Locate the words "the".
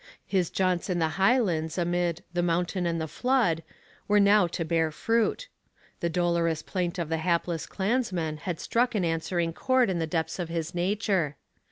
0.97-1.09, 2.33-2.41, 2.99-3.07, 5.99-6.09, 7.09-7.17, 9.99-10.07